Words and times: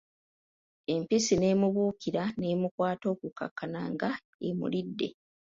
Empisi 0.93 1.33
n'emubuukira 1.37 2.23
n'emukwaata 2.39 3.05
okukakkana 3.13 3.81
nga 3.93 4.09
emulidde. 4.47 5.07